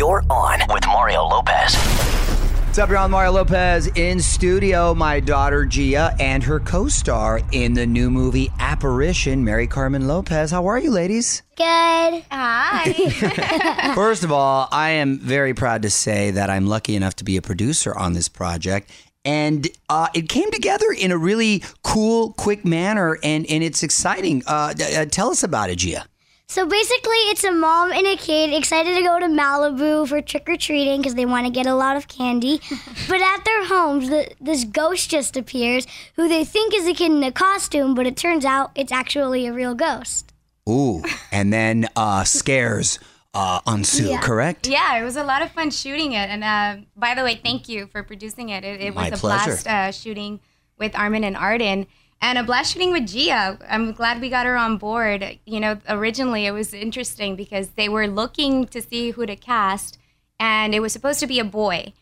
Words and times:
You're 0.00 0.24
on 0.30 0.60
with 0.70 0.86
Mario 0.86 1.24
Lopez. 1.24 1.76
What's 1.76 2.78
up, 2.78 2.88
y'all? 2.88 3.06
Mario 3.06 3.32
Lopez 3.32 3.86
in 3.88 4.18
studio. 4.18 4.94
My 4.94 5.20
daughter 5.20 5.66
Gia 5.66 6.16
and 6.18 6.42
her 6.42 6.58
co-star 6.58 7.42
in 7.52 7.74
the 7.74 7.86
new 7.86 8.10
movie 8.10 8.50
Apparition, 8.58 9.44
Mary 9.44 9.66
Carmen 9.66 10.08
Lopez. 10.08 10.52
How 10.52 10.68
are 10.68 10.78
you, 10.78 10.90
ladies? 10.90 11.42
Good. 11.54 12.24
Hi. 12.30 13.92
First 13.94 14.24
of 14.24 14.32
all, 14.32 14.70
I 14.72 14.88
am 14.92 15.18
very 15.18 15.52
proud 15.52 15.82
to 15.82 15.90
say 15.90 16.30
that 16.30 16.48
I'm 16.48 16.66
lucky 16.66 16.96
enough 16.96 17.16
to 17.16 17.24
be 17.24 17.36
a 17.36 17.42
producer 17.42 17.94
on 17.94 18.14
this 18.14 18.30
project. 18.30 18.90
And 19.26 19.68
uh, 19.90 20.08
it 20.14 20.30
came 20.30 20.50
together 20.50 20.86
in 20.98 21.12
a 21.12 21.18
really 21.18 21.62
cool, 21.82 22.32
quick 22.32 22.64
manner, 22.64 23.18
and, 23.22 23.44
and 23.50 23.62
it's 23.62 23.82
exciting. 23.82 24.44
Uh, 24.46 24.72
uh, 24.96 25.04
tell 25.04 25.28
us 25.28 25.42
about 25.42 25.68
it, 25.68 25.76
Gia. 25.76 26.06
So 26.50 26.66
basically, 26.66 27.14
it's 27.30 27.44
a 27.44 27.52
mom 27.52 27.92
and 27.92 28.04
a 28.08 28.16
kid 28.16 28.52
excited 28.52 28.96
to 28.96 29.02
go 29.04 29.20
to 29.20 29.26
Malibu 29.26 30.08
for 30.08 30.20
trick 30.20 30.48
or 30.48 30.56
treating 30.56 31.00
because 31.00 31.14
they 31.14 31.24
want 31.24 31.46
to 31.46 31.52
get 31.52 31.64
a 31.68 31.76
lot 31.76 31.96
of 31.96 32.08
candy. 32.08 32.60
but 33.08 33.20
at 33.22 33.44
their 33.44 33.66
homes, 33.66 34.08
the, 34.08 34.28
this 34.40 34.64
ghost 34.64 35.08
just 35.12 35.36
appears 35.36 35.86
who 36.16 36.26
they 36.26 36.44
think 36.44 36.74
is 36.74 36.88
a 36.88 36.92
kid 36.92 37.12
in 37.12 37.22
a 37.22 37.30
costume, 37.30 37.94
but 37.94 38.04
it 38.04 38.16
turns 38.16 38.44
out 38.44 38.72
it's 38.74 38.90
actually 38.90 39.46
a 39.46 39.52
real 39.52 39.76
ghost. 39.76 40.32
Ooh, 40.68 41.04
and 41.30 41.52
then 41.52 41.86
uh, 41.94 42.24
scares 42.24 42.98
uh, 43.32 43.60
ensue, 43.64 44.08
Yeah. 44.08 44.20
correct? 44.20 44.66
yeah, 44.66 44.98
it 45.00 45.04
was 45.04 45.14
a 45.14 45.22
lot 45.22 45.42
of 45.42 45.52
fun 45.52 45.70
shooting 45.70 46.14
it. 46.14 46.28
And 46.30 46.42
uh, 46.42 46.84
by 46.96 47.14
the 47.14 47.22
way, 47.22 47.36
thank 47.36 47.68
you 47.68 47.86
for 47.86 48.02
producing 48.02 48.48
it. 48.48 48.64
It, 48.64 48.80
it 48.80 48.94
was 48.96 48.96
My 48.96 49.06
a 49.06 49.16
pleasure. 49.16 49.44
blast 49.62 49.68
uh, 49.68 49.92
shooting 49.92 50.40
with 50.76 50.96
Armin 50.98 51.22
and 51.22 51.36
Arden. 51.36 51.86
And 52.22 52.36
a 52.36 52.42
blast 52.42 52.72
shooting 52.72 52.92
with 52.92 53.08
Gia. 53.08 53.58
I'm 53.68 53.92
glad 53.92 54.20
we 54.20 54.28
got 54.28 54.44
her 54.44 54.56
on 54.56 54.76
board. 54.76 55.38
You 55.46 55.58
know, 55.58 55.78
originally 55.88 56.44
it 56.44 56.50
was 56.50 56.74
interesting 56.74 57.34
because 57.34 57.70
they 57.70 57.88
were 57.88 58.06
looking 58.06 58.66
to 58.66 58.82
see 58.82 59.12
who 59.12 59.24
to 59.24 59.36
cast, 59.36 59.98
and 60.38 60.74
it 60.74 60.80
was 60.80 60.92
supposed 60.92 61.20
to 61.20 61.26
be 61.26 61.38
a 61.38 61.44
boy, 61.44 61.94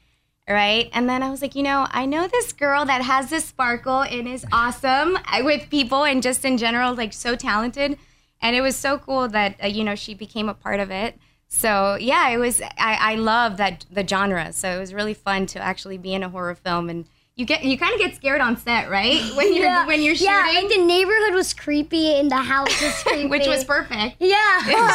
right? 0.49 0.91
And 0.93 1.09
then 1.09 1.23
I 1.23 1.31
was 1.31 1.41
like, 1.41 1.55
you 1.55 1.63
know, 1.63 1.87
I 1.91 2.05
know 2.05 2.27
this 2.27 2.53
girl 2.53 2.85
that 2.85 3.03
has 3.03 3.31
this 3.31 3.45
sparkle 3.45 4.03
and 4.03 4.27
is 4.27 4.45
awesome 4.51 5.19
with 5.45 5.71
people 5.71 6.05
and 6.05 6.21
just 6.21 6.45
in 6.45 6.59
general, 6.59 6.95
like 6.95 7.13
so 7.13 7.37
talented. 7.37 7.97
And 8.43 8.57
it 8.57 8.61
was 8.61 8.75
so 8.75 8.99
cool 8.99 9.29
that 9.29 9.57
uh, 9.63 9.67
you 9.69 9.85
know 9.85 9.95
she 9.95 10.15
became 10.15 10.49
a 10.49 10.55
part 10.55 10.81
of 10.81 10.91
it. 10.91 11.17
So 11.47 11.95
yeah, 11.95 12.29
it 12.31 12.39
was. 12.39 12.61
I, 12.61 13.13
I 13.13 13.15
love 13.15 13.57
that 13.59 13.87
the 13.89 14.07
genre. 14.07 14.53
So 14.53 14.69
it 14.69 14.81
was 14.81 14.93
really 14.93 15.15
fun 15.15 15.47
to 15.47 15.61
actually 15.61 15.99
be 15.99 16.13
in 16.13 16.25
a 16.25 16.29
horror 16.29 16.57
film 16.57 16.91
and. 16.91 17.07
You 17.39 17.45
get 17.47 17.63
you 17.63 17.79
kind 17.79 17.95
of 17.95 18.01
get 18.01 18.17
scared 18.17 18.41
on 18.41 18.57
set, 18.57 18.91
right? 18.91 19.23
When 19.37 19.55
you're 19.55 19.87
when 19.87 20.03
you're 20.03 20.17
shooting, 20.17 20.33
Yeah, 20.33 20.59
and 20.59 20.69
the 20.69 20.85
neighborhood 20.85 21.35
was 21.35 21.55
creepy 21.55 22.19
and 22.19 22.29
the 22.29 22.37
house 22.37 22.83
was 22.83 23.03
creepy. 23.05 23.27
which 23.29 23.47
was 23.47 23.63
perfect. 23.63 24.17
Yeah. 24.19 24.93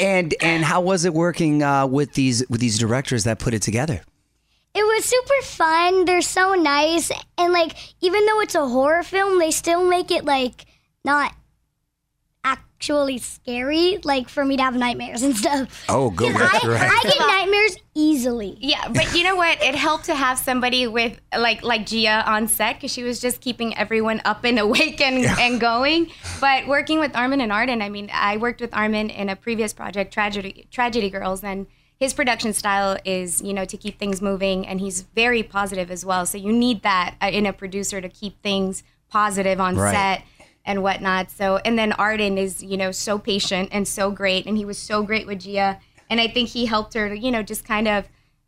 And 0.00 0.34
and 0.40 0.64
how 0.64 0.80
was 0.80 1.04
it 1.04 1.14
working 1.14 1.62
uh, 1.62 1.86
with 1.86 2.14
these 2.14 2.46
with 2.48 2.60
these 2.60 2.78
directors 2.78 3.22
that 3.24 3.38
put 3.38 3.54
it 3.54 3.62
together? 3.62 4.02
It 4.74 4.82
was 4.82 5.04
super 5.04 5.42
fun. 5.42 6.04
They're 6.04 6.20
so 6.20 6.54
nice. 6.54 7.12
And 7.38 7.52
like 7.52 7.76
even 8.00 8.26
though 8.26 8.40
it's 8.40 8.56
a 8.56 8.66
horror 8.66 9.04
film, 9.04 9.38
they 9.38 9.52
still 9.52 9.88
make 9.88 10.10
it 10.10 10.24
like 10.24 10.66
not 11.04 11.32
actually 12.52 13.18
scary, 13.18 13.98
like 14.04 14.28
for 14.28 14.44
me 14.44 14.56
to 14.56 14.62
have 14.62 14.74
nightmares 14.74 15.22
and 15.22 15.36
stuff. 15.36 15.84
Oh, 15.88 16.10
good. 16.10 16.34
I, 16.36 16.46
I 16.62 17.00
get 17.02 17.18
nightmares 17.18 17.76
easily. 17.94 18.56
Yeah, 18.60 18.88
but 18.88 19.14
you 19.14 19.24
know 19.24 19.36
what? 19.36 19.62
It 19.62 19.74
helped 19.74 20.04
to 20.06 20.14
have 20.14 20.38
somebody 20.38 20.86
with 20.86 21.20
like 21.36 21.62
like 21.62 21.86
Gia 21.86 22.22
on 22.26 22.48
set 22.48 22.76
because 22.76 22.92
she 22.92 23.02
was 23.02 23.20
just 23.20 23.40
keeping 23.40 23.76
everyone 23.76 24.20
up 24.24 24.44
and 24.44 24.58
awake 24.66 25.00
and, 25.00 25.24
and 25.24 25.60
going. 25.60 26.10
But 26.40 26.66
working 26.66 26.98
with 27.00 27.14
Armin 27.16 27.40
and 27.40 27.52
Arden, 27.52 27.82
I 27.82 27.88
mean, 27.88 28.10
I 28.12 28.36
worked 28.36 28.60
with 28.60 28.74
Armin 28.74 29.10
in 29.10 29.28
a 29.28 29.36
previous 29.36 29.72
project, 29.72 30.12
Tragedy 30.12 30.66
Tragedy 30.70 31.10
Girls, 31.10 31.42
and 31.42 31.66
his 31.98 32.14
production 32.14 32.52
style 32.52 32.96
is 33.04 33.42
you 33.42 33.52
know 33.52 33.64
to 33.64 33.76
keep 33.76 33.98
things 33.98 34.22
moving, 34.22 34.66
and 34.66 34.80
he's 34.80 35.02
very 35.02 35.42
positive 35.42 35.90
as 35.90 36.04
well. 36.04 36.26
So 36.26 36.38
you 36.38 36.52
need 36.52 36.82
that 36.82 37.16
uh, 37.20 37.26
in 37.26 37.44
a 37.44 37.52
producer 37.52 38.00
to 38.00 38.08
keep 38.08 38.40
things 38.42 38.84
positive 39.10 39.58
on 39.58 39.74
Right. 39.76 39.92
set 39.94 40.22
and 40.68 40.82
whatnot. 40.84 41.32
So 41.32 41.56
and 41.64 41.76
then 41.76 41.90
Arden 41.94 42.38
is 42.38 42.62
you 42.62 42.76
know 42.76 42.92
so 42.92 43.18
patient 43.18 43.70
and 43.72 43.88
so 43.88 44.12
great, 44.12 44.46
and 44.46 44.56
he 44.56 44.64
was 44.64 44.78
so 44.78 45.02
great 45.02 45.26
with 45.26 45.40
Gia, 45.40 45.80
and 46.08 46.20
I 46.20 46.28
think 46.28 46.50
he 46.50 46.66
helped 46.66 46.94
her 46.94 47.12
you 47.12 47.32
know 47.32 47.42
just 47.42 47.64
kind 47.64 47.88
of 47.88 48.04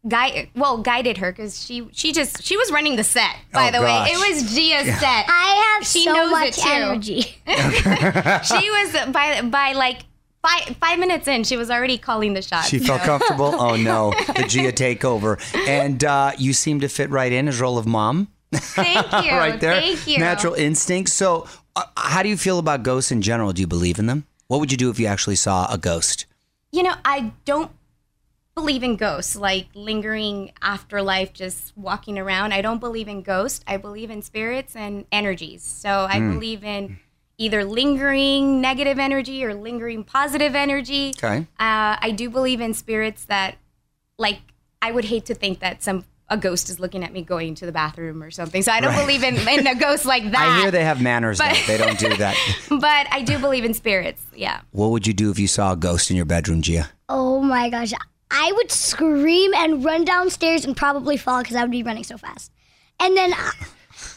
guide 0.08 0.48
well 0.56 0.78
guided 0.78 1.18
her 1.18 1.30
because 1.32 1.60
she 1.62 1.86
she 1.92 2.12
just 2.12 2.42
she 2.42 2.56
was 2.56 2.70
running 2.70 2.94
the 2.96 3.04
set. 3.04 3.34
By 3.52 3.68
Oh, 3.68 3.72
the 3.72 3.78
gosh. 3.78 4.08
way, 4.08 4.14
it 4.14 4.18
was 4.34 4.54
Gia's 4.54 4.86
set. 5.00 5.24
I 5.28 5.74
have 5.78 5.86
She 5.86 6.04
so 6.04 6.12
knows 6.12 6.28
it 6.28 6.30
much 6.30 6.56
too. 6.56 6.68
energy. 6.70 7.20
she 8.44 8.70
was 8.70 9.12
by 9.12 9.40
by 9.42 9.72
like. 9.72 10.02
Five, 10.42 10.74
five 10.78 10.98
minutes 10.98 11.28
in, 11.28 11.44
she 11.44 11.58
was 11.58 11.70
already 11.70 11.98
calling 11.98 12.32
the 12.32 12.40
shots. 12.40 12.70
She 12.70 12.78
felt 12.78 13.02
comfortable. 13.02 13.54
Oh 13.60 13.76
no, 13.76 14.10
the 14.34 14.46
Gia 14.48 14.72
takeover, 14.72 15.36
and 15.68 16.02
uh, 16.02 16.32
you 16.38 16.54
seem 16.54 16.80
to 16.80 16.88
fit 16.88 17.10
right 17.10 17.30
in 17.30 17.46
as 17.46 17.60
role 17.60 17.76
of 17.76 17.84
mom. 17.86 18.26
Thank 18.50 19.12
you. 19.26 19.32
right 19.32 19.60
there, 19.60 19.78
Thank 19.82 20.06
you. 20.06 20.16
natural 20.18 20.54
instinct. 20.54 21.10
So, 21.10 21.46
uh, 21.76 21.84
how 21.96 22.22
do 22.22 22.28
you 22.28 22.36
feel 22.36 22.58
about 22.58 22.82
ghosts 22.82 23.10
in 23.12 23.22
general? 23.22 23.52
Do 23.52 23.60
you 23.60 23.66
believe 23.66 23.98
in 23.98 24.06
them? 24.06 24.26
What 24.48 24.60
would 24.60 24.70
you 24.72 24.78
do 24.78 24.90
if 24.90 24.98
you 24.98 25.06
actually 25.06 25.36
saw 25.36 25.72
a 25.72 25.78
ghost? 25.78 26.26
You 26.72 26.82
know, 26.82 26.94
I 27.04 27.32
don't 27.44 27.70
believe 28.54 28.82
in 28.82 28.96
ghosts, 28.96 29.36
like 29.36 29.68
lingering 29.74 30.52
afterlife, 30.60 31.32
just 31.32 31.76
walking 31.76 32.18
around. 32.18 32.52
I 32.52 32.62
don't 32.62 32.78
believe 32.80 33.08
in 33.08 33.22
ghosts. 33.22 33.64
I 33.66 33.76
believe 33.76 34.10
in 34.10 34.22
spirits 34.22 34.74
and 34.76 35.04
energies. 35.12 35.62
So 35.62 36.06
I 36.10 36.18
Hmm. 36.18 36.32
believe 36.32 36.64
in 36.64 36.98
either 37.38 37.64
lingering 37.64 38.60
negative 38.60 38.98
energy 38.98 39.44
or 39.44 39.54
lingering 39.54 40.04
positive 40.04 40.54
energy. 40.54 41.12
Okay. 41.16 41.46
Uh, 41.58 41.96
I 41.98 42.12
do 42.14 42.28
believe 42.28 42.60
in 42.60 42.74
spirits 42.74 43.24
that, 43.26 43.56
like, 44.18 44.40
I 44.82 44.90
would 44.90 45.06
hate 45.06 45.24
to 45.26 45.34
think 45.34 45.60
that 45.60 45.82
some 45.82 46.04
a 46.30 46.36
ghost 46.36 46.70
is 46.70 46.78
looking 46.80 47.02
at 47.04 47.12
me 47.12 47.22
going 47.22 47.54
to 47.56 47.66
the 47.66 47.72
bathroom 47.72 48.22
or 48.22 48.30
something. 48.30 48.62
So 48.62 48.70
I 48.72 48.80
don't 48.80 48.92
Right. 48.94 49.00
believe 49.00 49.22
in, 49.24 49.36
in 49.48 49.66
a 49.66 49.74
ghost 49.74 50.06
like 50.06 50.30
that. 50.30 50.40
I 50.58 50.60
hear 50.62 50.70
they 50.70 50.84
have 50.84 51.02
manners. 51.02 51.38
But- 51.38 51.54
though. 51.66 51.76
They 51.76 51.76
don't 51.78 51.98
do 51.98 52.16
that. 52.16 52.36
but 52.70 53.06
I 53.10 53.22
do 53.22 53.38
believe 53.38 53.64
in 53.64 53.74
spirits. 53.74 54.22
Yeah. 54.34 54.60
What 54.70 54.88
would 54.92 55.06
you 55.06 55.12
do 55.12 55.30
if 55.30 55.38
you 55.38 55.48
saw 55.48 55.72
a 55.72 55.76
ghost 55.76 56.10
in 56.10 56.16
your 56.16 56.24
bedroom, 56.26 56.62
Gia? 56.62 56.90
Oh 57.08 57.40
my 57.42 57.68
gosh. 57.68 57.92
I 58.30 58.52
would 58.52 58.70
scream 58.70 59.52
and 59.54 59.84
run 59.84 60.04
downstairs 60.04 60.64
and 60.64 60.76
probably 60.76 61.16
fall 61.16 61.42
because 61.42 61.56
I 61.56 61.62
would 61.62 61.70
be 61.72 61.82
running 61.82 62.04
so 62.04 62.16
fast. 62.16 62.52
And 63.00 63.16
then 63.16 63.32
I, 63.34 63.52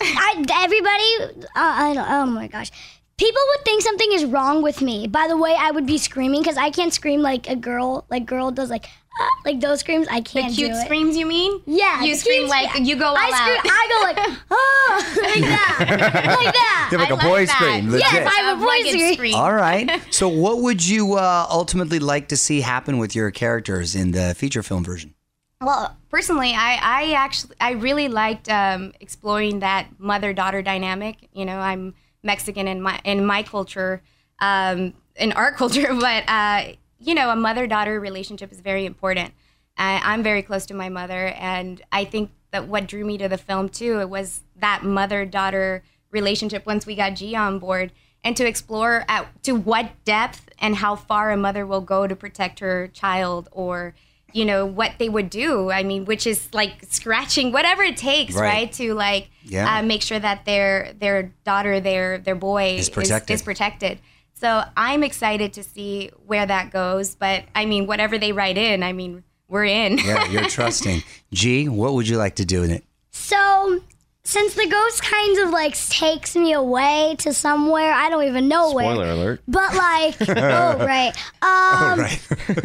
I 0.02 0.46
everybody, 0.64 1.42
uh, 1.44 1.48
I 1.56 1.94
don't, 1.96 2.10
oh 2.10 2.26
my 2.28 2.48
gosh. 2.48 2.70
People 3.18 3.42
would 3.50 3.64
think 3.66 3.82
something 3.84 4.12
is 4.12 4.26
wrong 4.26 4.62
with 4.64 4.82
me 4.82 5.08
by 5.08 5.28
the 5.28 5.38
way 5.38 5.56
I 5.58 5.72
would 5.72 5.86
be 5.86 5.98
screaming 5.98 6.42
because 6.42 6.58
I 6.58 6.72
can't 6.72 6.92
scream 6.94 7.22
like 7.22 7.48
a 7.50 7.56
girl, 7.56 8.06
like 8.10 8.26
girl 8.26 8.50
does, 8.52 8.70
like 8.72 8.86
uh, 8.86 9.28
like 9.46 9.62
those 9.62 9.82
screams. 9.82 10.08
I 10.10 10.22
can't 10.22 10.50
the 10.50 10.56
cute 10.56 10.72
do 10.72 10.78
it. 10.78 10.84
screams, 10.86 11.16
you 11.16 11.28
mean? 11.28 11.62
Yeah, 11.68 12.02
You 12.02 12.16
scream 12.16 12.40
cute 12.42 12.50
like 12.50 12.70
scream. 12.72 12.86
you 12.86 12.96
go 12.96 13.06
all 13.10 13.16
I 13.16 13.30
scream. 13.30 13.58
out. 13.60 13.66
I 13.66 13.88
go 13.90 14.24
like 14.24 14.40
oh, 14.50 15.16
like 15.22 15.42
that, 15.42 16.38
like 16.44 16.54
that. 16.56 16.90
You're 16.92 17.00
like 17.00 17.12
I 17.12 17.14
a 17.14 17.30
boy 17.30 17.46
that. 17.46 17.56
scream, 17.56 17.92
legit. 17.92 18.12
Yes, 18.12 18.28
I 18.32 18.42
have 18.42 18.58
a 18.58 18.60
voice 18.60 18.94
rugged 18.94 19.14
scream. 19.14 19.36
All 19.36 19.54
right. 19.54 20.02
So, 20.12 20.28
what 20.28 20.60
would 20.64 20.84
you 20.86 21.14
uh, 21.14 21.46
ultimately 21.50 22.00
like 22.00 22.30
to 22.30 22.38
see 22.38 22.62
happen 22.62 22.98
with 22.98 23.16
your 23.16 23.30
characters 23.30 23.94
in 23.96 24.12
the 24.12 24.34
feature 24.36 24.64
film 24.64 24.84
version? 24.84 25.14
Well, 25.62 25.96
personally, 26.10 26.54
I, 26.54 26.80
I 26.82 27.12
actually 27.14 27.56
I 27.62 27.72
really 27.74 28.08
liked 28.10 28.50
um, 28.50 28.92
exploring 29.00 29.60
that 29.60 29.88
mother 30.00 30.34
daughter 30.34 30.62
dynamic. 30.64 31.30
You 31.34 31.46
know, 31.46 31.60
I'm 31.60 31.94
Mexican 32.24 32.68
in 32.68 32.82
my 32.82 33.00
in 33.04 33.26
my 33.26 33.44
culture, 33.44 34.02
um, 34.40 34.94
in 35.16 35.32
our 35.34 35.52
culture, 35.62 35.94
but 35.94 36.24
uh, 36.28 36.74
you 37.00 37.14
know, 37.14 37.30
a 37.30 37.36
mother 37.36 37.68
daughter 37.68 38.00
relationship 38.00 38.52
is 38.52 38.62
very 38.62 38.86
important. 38.86 39.34
I, 39.78 40.02
I'm 40.04 40.24
very 40.24 40.42
close 40.42 40.66
to 40.68 40.74
my 40.74 40.90
mother, 40.90 41.28
and 41.28 41.82
I 41.92 42.06
think 42.06 42.32
that 42.52 42.68
what 42.68 42.88
drew 42.88 43.04
me 43.04 43.18
to 43.18 43.28
the 43.28 43.38
film 43.38 43.70
too 43.70 44.00
it 44.00 44.10
was 44.10 44.42
that 44.58 44.84
mother 44.84 45.26
daughter 45.26 45.84
relationship. 46.12 46.66
Once 46.66 46.86
we 46.86 46.96
got 46.96 47.16
Gia 47.16 47.36
on 47.36 47.60
board, 47.60 47.92
and 48.24 48.38
to 48.38 48.48
explore 48.48 49.04
at 49.08 49.44
to 49.44 49.54
what 49.54 49.92
depth 50.06 50.50
and 50.60 50.78
how 50.78 50.96
far 50.96 51.32
a 51.32 51.38
mother 51.38 51.66
will 51.66 51.82
go 51.82 52.08
to 52.08 52.16
protect 52.16 52.60
her 52.60 52.88
child, 52.88 53.50
or 53.52 53.94
you 54.34 54.46
know 54.46 54.66
what 54.66 54.94
they 55.00 55.10
would 55.10 55.30
do. 55.30 55.72
I 55.72 55.84
mean, 55.84 56.06
which 56.06 56.26
is 56.28 56.50
like 56.54 56.74
scratching 56.90 57.52
whatever 57.52 57.84
it 57.84 57.98
takes, 57.98 58.34
Right. 58.36 58.42
right, 58.54 58.72
to 58.74 58.94
like 58.94 59.30
Yeah. 59.44 59.78
uh, 59.80 59.84
make 59.84 60.02
sure 60.02 60.20
that 60.20 60.46
their 60.46 60.94
their 61.00 61.32
daughter, 61.46 61.80
their 61.80 62.18
their 62.18 62.36
boy 62.36 62.76
Is 62.78 62.90
protected. 62.90 63.34
is 63.36 63.42
protected. 63.42 64.00
So 64.34 64.64
I'm 64.76 65.04
excited 65.04 65.54
to 65.54 65.64
see 65.64 66.10
where 66.26 66.46
that 66.46 66.72
goes. 66.72 67.16
But 67.16 67.44
I 67.56 67.66
mean, 67.66 67.88
whatever 67.88 68.18
they 68.18 68.32
write 68.34 68.58
in, 68.58 68.84
I 68.84 68.92
mean, 68.92 69.24
we're 69.48 69.66
in. 69.66 69.98
Yeah, 70.00 70.28
you're 70.30 70.50
trusting. 70.50 71.04
G, 71.32 71.70
what 71.70 71.94
would 71.94 72.08
you 72.08 72.18
like 72.18 72.36
to 72.36 72.46
do 72.46 72.64
in 72.64 72.72
it? 72.72 72.84
So, 73.12 73.82
since 74.26 74.54
the 74.54 74.68
ghost 74.68 75.04
kind 75.04 75.38
of 75.40 75.50
like 75.50 75.76
takes 75.90 76.36
me 76.36 76.54
away 76.54 77.16
to 77.20 77.34
somewhere, 77.34 77.92
I 77.92 78.10
don't 78.10 78.24
even 78.24 78.48
know 78.48 78.74
where. 78.74 78.86
Spoiler 78.86 79.10
alert. 79.12 79.42
But 79.48 79.76
like, 79.76 80.16
oh 80.30 80.78
right. 80.86 81.14
Um, 81.42 82.06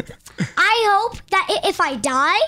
I 0.57 0.83
hope 0.89 1.17
that 1.31 1.47
i- 1.49 1.67
if 1.67 1.81
I 1.81 1.95
die, 1.95 2.39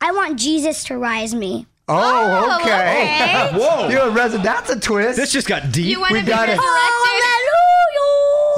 I 0.00 0.12
want 0.12 0.38
Jesus 0.38 0.84
to 0.84 0.98
rise 0.98 1.34
me. 1.34 1.66
Oh, 1.90 2.58
okay. 2.60 3.50
Whoa. 3.54 3.88
You're 3.88 4.08
a 4.08 4.10
resident. 4.10 4.44
That's 4.44 4.68
a 4.70 4.78
twist. 4.78 5.16
This 5.16 5.32
just 5.32 5.48
got 5.48 5.72
deep. 5.72 5.86
You 5.86 6.00
want 6.00 6.12
We 6.12 6.18
to 6.20 6.24
be 6.26 6.30
got 6.30 6.48
it. 6.50 6.58
resurrected? 6.58 7.24
Hallelujah! 7.24 7.54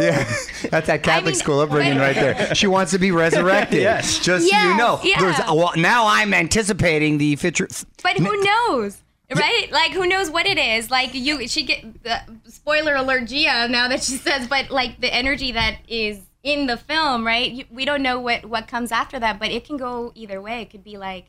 Yeah, 0.01 0.69
that's 0.71 0.87
that 0.89 1.03
Catholic 1.05 1.27
mean, 1.27 1.35
school 1.37 1.61
upbringing 1.61 1.99
right 1.99 2.15
there. 2.17 2.55
She 2.57 2.67
wants 2.67 2.91
to 2.93 2.99
be 2.99 3.13
resurrected. 3.13 3.81
Yes. 3.83 4.19
Just 4.19 4.49
so 4.49 4.57
you 4.57 4.63
Yes. 4.71 4.79
know. 4.79 4.99
Yeah. 5.05 5.21
There's, 5.21 5.39
well, 5.47 5.73
now 5.77 6.07
I'm 6.07 6.33
anticipating 6.35 7.19
the 7.19 7.37
feature. 7.37 7.69
But 8.03 8.17
who 8.17 8.43
knows? 8.43 8.99
Right? 9.35 9.69
Like 9.71 9.93
who 9.93 10.07
knows 10.07 10.31
what 10.31 10.47
it 10.47 10.59
is? 10.59 10.91
Like 10.91 11.15
you 11.15 11.47
she 11.47 11.63
get 11.65 11.85
uh, 12.05 12.21
spoiler 12.47 12.95
alert 12.95 13.27
Gia 13.27 13.69
now 13.69 13.89
that 13.89 14.03
she 14.03 14.13
says 14.17 14.49
but 14.49 14.71
like 14.71 15.01
the 15.01 15.13
energy 15.13 15.53
that 15.53 15.79
is 15.89 16.21
in 16.43 16.67
the 16.67 16.77
film, 16.77 17.27
right? 17.27 17.51
You, 17.51 17.65
we 17.71 17.85
don't 17.85 18.03
know 18.03 18.19
what 18.19 18.47
what 18.47 18.67
comes 18.67 18.93
after 18.93 19.19
that, 19.19 19.39
but 19.39 19.51
it 19.51 19.65
can 19.65 19.77
go 19.77 20.13
either 20.15 20.41
way. 20.41 20.63
It 20.63 20.71
could 20.71 20.85
be 20.85 20.97
like 20.97 21.27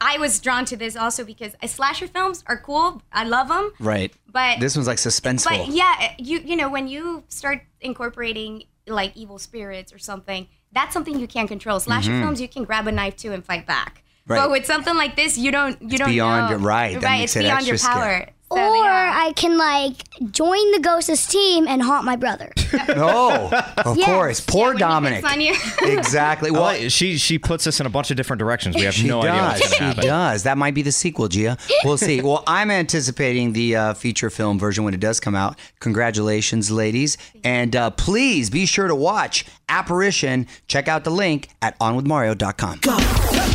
I 0.00 0.18
was 0.18 0.40
drawn 0.40 0.64
to 0.66 0.76
this 0.76 0.96
also 0.96 1.24
because 1.24 1.54
uh, 1.62 1.66
slasher 1.66 2.08
films 2.08 2.42
are 2.46 2.58
cool. 2.58 3.02
I 3.12 3.24
love 3.24 3.48
them. 3.48 3.72
Right. 3.78 4.12
But 4.26 4.60
This 4.60 4.76
one's 4.76 4.86
like 4.86 4.98
suspenseful. 4.98 5.66
But 5.66 5.68
yeah, 5.68 6.14
you 6.18 6.40
you 6.40 6.56
know 6.56 6.68
when 6.68 6.88
you 6.88 7.24
start 7.28 7.62
incorporating 7.80 8.64
like 8.86 9.16
evil 9.16 9.38
spirits 9.38 9.92
or 9.92 9.98
something, 9.98 10.48
that's 10.72 10.92
something 10.92 11.18
you 11.18 11.28
can't 11.28 11.48
control. 11.48 11.80
Slasher 11.80 12.10
films, 12.20 12.40
you 12.40 12.48
can 12.48 12.64
grab 12.64 12.86
a 12.86 12.92
knife 12.92 13.16
too 13.16 13.32
and 13.32 13.44
fight 13.44 13.66
back. 13.66 14.02
Right. 14.26 14.38
But 14.40 14.50
with 14.50 14.64
something 14.66 14.96
like 14.96 15.16
this, 15.16 15.36
you 15.36 15.50
don't 15.52 15.80
you 15.82 15.98
don't 15.98 16.08
beyond 16.08 16.44
know. 16.46 16.50
your- 16.56 16.58
right, 16.66 16.94
that 17.00 17.02
right, 17.06 17.18
makes 17.20 17.36
it's 17.36 17.36
it 17.36 17.42
beyond 17.48 17.66
your 17.66 17.78
power. 17.78 18.00
scary. 18.02 18.30
So, 18.52 18.60
Or 18.60 18.76
yeah. 18.84 19.12
I 19.26 19.32
can 19.32 19.56
like 19.58 19.94
join 20.30 20.70
the 20.72 20.78
ghost's 20.78 21.26
team 21.26 21.66
and 21.66 21.82
haunt 21.82 22.04
my 22.04 22.14
brother. 22.14 22.52
oh, 22.90 23.50
of 23.78 23.96
Yes. 23.96 24.06
course. 24.06 24.40
Poor 24.40 24.68
when 24.68 24.76
he 24.76 24.80
Dominic. 24.80 25.28
on 25.30 25.40
you. 25.40 25.54
exactly. 25.82 26.50
Well, 26.52 26.62
Well, 26.64 26.88
she 26.88 27.16
she 27.18 27.38
puts 27.38 27.66
us 27.66 27.80
in 27.80 27.86
a 27.86 27.90
bunch 27.90 28.10
of 28.12 28.16
different 28.16 28.38
directions. 28.38 28.76
We 28.76 28.82
have 28.82 28.94
She 28.94 29.08
no 29.08 29.20
idea 29.20 29.32
does. 29.32 29.60
what's 29.60 29.60
going 29.60 29.70
to 29.70 29.76
She 29.76 29.84
happen. 29.84 30.04
does. 30.06 30.42
That 30.44 30.56
might 30.56 30.74
be 30.74 30.82
the 30.82 30.92
sequel, 30.92 31.26
Gia. 31.28 31.56
We'll 31.84 31.96
see. 31.98 32.20
Well, 32.22 32.44
I'm 32.46 32.70
anticipating 32.70 33.54
the 33.54 33.76
uh, 33.76 33.94
feature 33.94 34.30
film 34.30 34.58
version 34.58 34.84
when 34.84 34.94
it 34.94 35.00
does 35.00 35.18
come 35.20 35.34
out. 35.34 35.58
Congratulations, 35.80 36.70
ladies. 36.70 37.16
And 37.42 37.74
uh, 37.74 37.90
please 37.90 38.50
be 38.50 38.66
sure 38.66 38.86
to 38.86 38.94
watch 38.94 39.46
Apparition. 39.68 40.46
Check 40.68 40.86
out 40.86 41.02
the 41.04 41.10
link 41.10 41.48
at 41.60 41.76
onwithmario.com. 41.80 42.80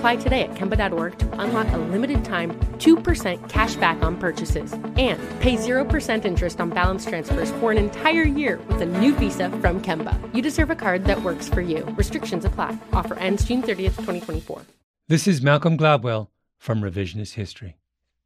Apply 0.00 0.16
today 0.16 0.44
at 0.44 0.54
Kemba.org 0.54 1.18
to 1.18 1.40
unlock 1.42 1.70
a 1.74 1.76
limited 1.76 2.24
time 2.24 2.58
2% 2.78 3.50
cash 3.50 3.74
back 3.74 4.02
on 4.02 4.16
purchases 4.16 4.72
and 4.72 5.20
pay 5.40 5.56
0% 5.56 6.24
interest 6.24 6.58
on 6.58 6.70
balance 6.70 7.04
transfers 7.04 7.50
for 7.60 7.70
an 7.70 7.76
entire 7.76 8.22
year 8.22 8.58
with 8.66 8.80
a 8.80 8.86
new 8.86 9.14
visa 9.14 9.50
from 9.60 9.78
Kemba. 9.82 10.16
You 10.34 10.40
deserve 10.40 10.70
a 10.70 10.74
card 10.74 11.04
that 11.04 11.22
works 11.22 11.50
for 11.50 11.60
you. 11.60 11.84
Restrictions 11.98 12.46
apply. 12.46 12.78
Offer 12.94 13.18
ends 13.18 13.44
June 13.44 13.60
30th, 13.60 13.96
2024. 13.98 14.62
This 15.08 15.28
is 15.28 15.42
Malcolm 15.42 15.76
Gladwell 15.76 16.28
from 16.56 16.80
Revisionist 16.80 17.34
History. 17.34 17.76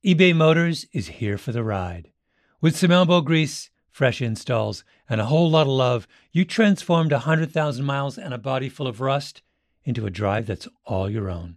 eBay 0.07 0.33
Motors 0.33 0.87
is 0.93 1.09
here 1.09 1.37
for 1.37 1.51
the 1.51 1.65
ride. 1.65 2.13
With 2.61 2.77
some 2.77 2.93
elbow 2.93 3.21
grease, 3.21 3.71
fresh 3.91 4.23
installs, 4.23 4.85
and 5.09 5.21
a 5.21 5.27
whole 5.27 5.51
lot 5.51 5.63
of 5.63 5.73
love, 5.73 6.07
you 6.31 6.45
transformed 6.45 7.11
100,000 7.11 7.85
miles 7.85 8.17
and 8.17 8.33
a 8.33 8.39
body 8.39 8.69
full 8.69 8.87
of 8.87 9.01
rust 9.01 9.43
into 9.83 10.07
a 10.07 10.11
drive 10.11 10.47
that's 10.47 10.69
all 10.87 11.11
your 11.11 11.29
own. 11.29 11.57